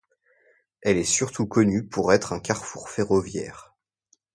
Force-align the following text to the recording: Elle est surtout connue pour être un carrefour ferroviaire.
Elle 0.81 0.97
est 0.97 1.03
surtout 1.03 1.45
connue 1.45 1.85
pour 1.85 2.11
être 2.11 2.33
un 2.33 2.39
carrefour 2.39 2.89
ferroviaire. 2.89 3.75